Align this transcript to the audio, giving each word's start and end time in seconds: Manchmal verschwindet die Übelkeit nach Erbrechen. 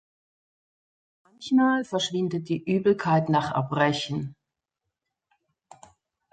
Manchmal 1.25 1.83
verschwindet 1.85 2.49
die 2.49 2.63
Übelkeit 2.63 3.29
nach 3.29 3.51
Erbrechen. 3.53 4.33